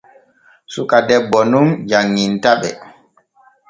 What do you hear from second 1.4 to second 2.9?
nun janŋintaɓe.